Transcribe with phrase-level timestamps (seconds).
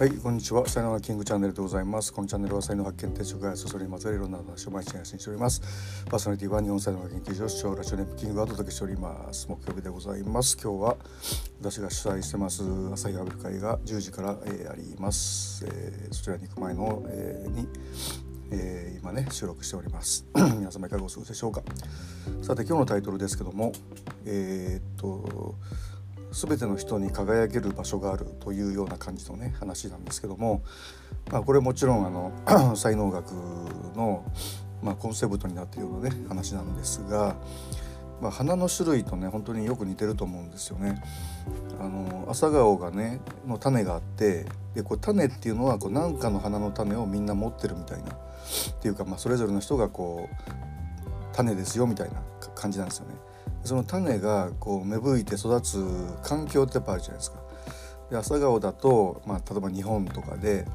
[0.00, 0.66] はいこんにちは。
[0.66, 2.10] 才能がキングチャンネルでございます。
[2.10, 5.60] このチャンネルは才能発見定食開発それにまつわるいろんな話を毎日配信しております。
[6.08, 10.56] パーソナリティは日本才能研究所主張ラジオネームキングがお届けしております木曜日でございます。
[10.56, 10.96] 今日は
[11.60, 12.62] 私が主催してます
[12.94, 17.68] 朝日アブル会が10時から、えー、あります、えー、そちらに行く前の、えー、に
[18.52, 20.24] えー、今ね収録しております。
[20.34, 21.62] 皆様いかがお過ごしでしょうか。
[22.40, 23.72] さて今日のタイトルですけども
[24.24, 25.56] えー、っと
[26.32, 30.62] 全ての人に輝ける場所があるというような感じのね話なんですけども、
[31.30, 32.32] まあ、これもちろんあの
[32.76, 33.32] 才能学
[33.96, 34.24] の、
[34.82, 37.36] まあ、コンセプトになっているようなね話なんですが、
[38.20, 41.02] まあ、花の種類とね本当によく似てると思うんですよね。
[41.80, 48.14] あの朝顔がねの種があってでこう種っていうのはこう何かの花の種をみんな持ってるみたいなっ
[48.80, 52.22] ていうか、まあ、それぞれの人がこう種ですよみたいな
[52.54, 53.14] 感じなんですよね。
[53.64, 55.78] その種がこう芽吹いて育つ
[56.22, 57.38] 環境ってやっぱあるじゃないですか。
[58.10, 60.66] で朝顔だと、まあ、例えば日本とかで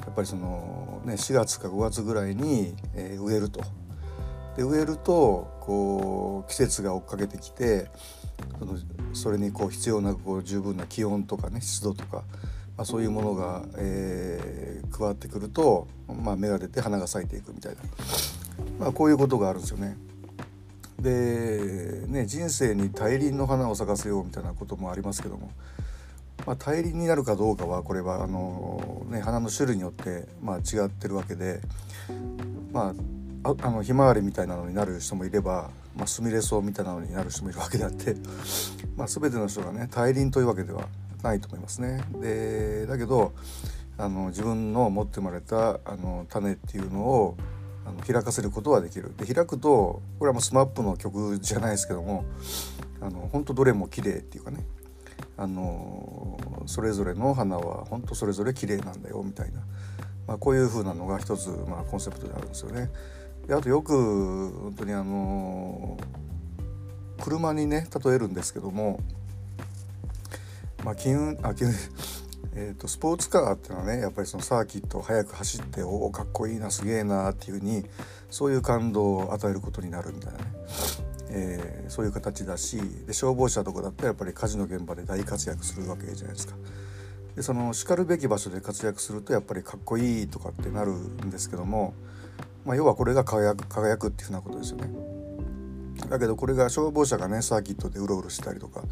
[0.00, 3.60] やっぱりその、ね、4月か5月ぐらいに、えー、植えると。
[4.56, 7.88] で植えるとこう季節が追っかけてきて
[8.58, 8.78] その
[9.14, 12.16] それにこう必要なこう十分な気温とかね湿度とか、
[12.76, 17.80] まあ、そういうものが、えー、加わってくると、まあ、芽が出て花が咲いていくみたいな、
[18.78, 19.96] まあ、こういうことがあるんですよね。
[21.02, 25.50] で、ね、人生に大輪の花を咲かせようみたいなこともありますけども、
[26.46, 31.60] まあ、大輪になるかどうかはこれはあの、ね、花の種類によって、まあ、違ってるわけで、
[32.72, 32.94] ま
[33.44, 38.16] あ、ああのひまわりみたいなのになる人もいれば、まあ、スミレソウみたいなのになる人もいるわけであって、
[38.96, 40.88] まあ、全ての人がね大輪というわけでは
[41.22, 42.02] ないと思いますね。
[42.20, 43.32] でだけど
[43.98, 47.36] あの自分の持って生まれたあの種っていうのを
[47.84, 49.12] あの開かせることはできる。
[49.16, 52.24] で開くとこれはもう SMAP の曲じゃないですけども
[53.00, 54.64] あの本当どれも綺麗っていうかね
[55.36, 59.60] あのそれぞれの花は本当それぞれ綺麗なんだよみたいな、
[60.26, 62.90] まあ、こういう風なのが一つ、まあ、コンセプトであるんですよね。
[63.46, 65.98] であとよく本当にあの
[67.20, 69.00] 車にね例えるんですけども
[70.84, 71.74] まあ金運あ金運
[72.54, 77.84] えーと、スポーツカーっていうのはねやっぱりそのサーキットを速く走っておおかっこいいなすげえなっていうふうに
[78.30, 80.44] そういう感動を与えることになるみたいなね、
[81.30, 82.76] えー、そういう形だし
[83.06, 86.54] で消防車とかだったらやっぱり火事の現場で大活躍するわけじゃないですか。
[87.36, 91.94] でそのしかるべき場所で活躍するとやっぱりかっこいいとかってなるんですけども、
[92.66, 94.90] まあ、要はこれが輝く輝くっていうふうなことですよね。
[96.10, 98.82] だけどこれが消防車がねサーキットでうろうろしたりとか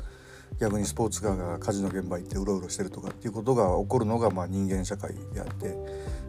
[0.59, 5.77] 逆にスポーツカーが火事の現場行ってうろうろしてるとかっていうことが起こるのがまあ人間社会であって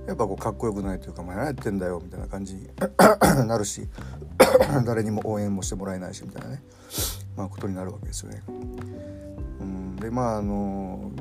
[0.08, 2.70] やっぱこうかっこよくないというか「まあ、何やってんだよ」みたいな感じに
[3.48, 3.88] なるし
[4.86, 6.64] 誰にも応援もしてもらえないしみたいなね、
[7.36, 8.44] まあ、ことになるわけですよね。
[8.48, 11.12] うん、でまああの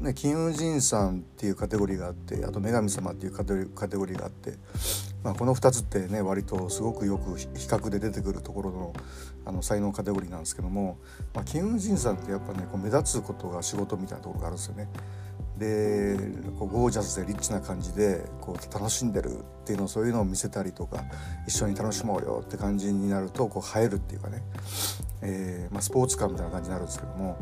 [0.00, 4.54] ね金運神さんっていうカテゴリーがあってあと女神様っていうカテゴリーがあって
[5.28, 8.94] まあ、この2つってね割とすごくよく比較で出てくるところの
[9.44, 10.98] あの才能カテゴリーなんですけども、
[11.34, 14.88] まあ、金運神さんってやっぱねこう目立つことが仕事みたいなところがあるんですよね。
[15.58, 16.16] で
[16.58, 21.04] こうゴージャスでリッチな感じでこう楽しんでるっていうのそういうのを見せたりとか
[21.46, 24.42] 一緒に楽しもうよって感じになるとこう映えるっていうかね、
[25.20, 27.36] えーまあ、スポーツカーみたいな感じになるんですけども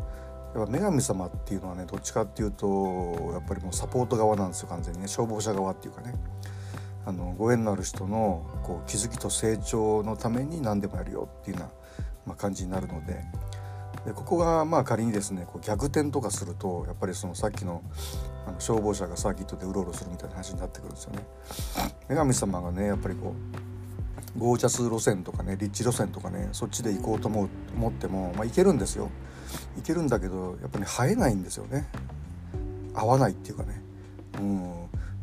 [0.55, 6.13] やっぱ女神様っていうのはねどっちかっていうとやっぱりもうサポート側なんですよ完全にね消防車側っていうかね。
[7.07, 11.71] あのご縁のある人のこう気づきと成長のために何でもやるよっていうような、
[12.25, 13.23] まあ、感じになるので。
[14.05, 17.81] でここがまあ仮にですねこう逆転とかするとやっぱりそのさっきの
[18.45, 21.25] あの消防車がサーキットでうろうろするみたいな話になってくるんですよね。
[22.07, 23.33] 女神様がねやっぱりこ
[24.35, 29.09] うゴージャス路線とかね立地路線とかねそっちで行こうと思う思っても、まあ、行けるんですよ。
[29.77, 31.89] 行けるんだけどやっぱり、ね、生えないんですよね。
[32.93, 33.81] 合わないっていうかね。
[34.39, 34.73] うん。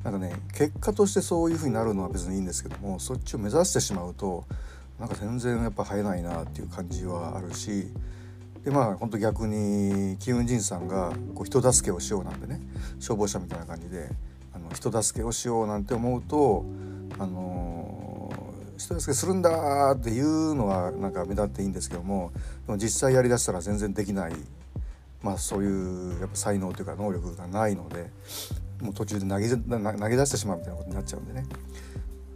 [0.04, 4.44] なんかね結果としてそういう風になるのは別にいいんですけどもそっちを目指してしまうと
[5.00, 7.88] なんか全然やっぱ生えないなっていう感じはあるし
[8.64, 12.61] でまあほんと逆に金運神さんがこう人助けをしようなんてね
[13.00, 14.11] 消防車みたいな感じで
[14.55, 16.64] あの人助けをしようなんて思うと
[17.19, 22.31] あのー、人助けするんだっていうのはなんか目立っていいんですけども
[22.67, 24.32] でも実際やりだしたら全然できない
[25.25, 28.11] まあそういうやっぱ才能というか能力がないので
[28.81, 31.47] もう途中で投げ投げ出してしまうみたいなことになっちゃうんでね。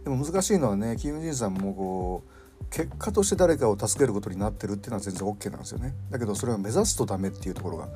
[0.03, 5.93] でも難しいのはねキム・ジンさんもこう結果として誰かを助けることになってるっていうのは全然 OK なんですよね。
[6.09, 7.87] だけどそれを目指すとダメっていうところが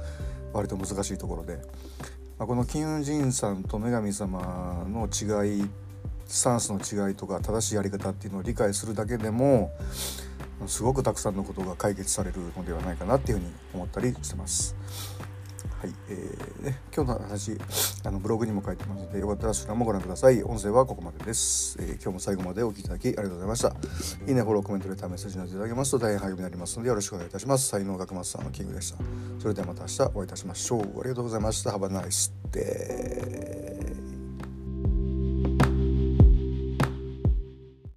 [0.53, 1.57] 割と難しいところで、
[2.37, 5.69] まあ、このキム・ジンさんと女神様の違い
[6.27, 9.71] スタンスの違いとか正しいやり方っていうのを理解するだけでも
[10.67, 14.75] すごくたくさんのことが解決されるのではないかなっていうふうに思ったりしてます。
[15.81, 15.93] はい。
[16.09, 17.57] えーね、今日の話
[18.05, 20.41] あのブログにも書いてますのでよかったらそちらもご覧ください。
[20.43, 23.75] 音声はここまでです、えー、今日も最後までお聴きいただきありがとうございました。
[24.27, 27.67] いいねフォローコメントでメッセージなどいただけますと大変励みになりますのでよろしくお願いいたします。
[27.67, 28.97] 才能学松さんのキングでした。
[29.39, 30.81] それではまた明日お会いいたしましょう。
[30.81, 31.71] ありがとうございました。
[31.71, 33.62] Have a nice day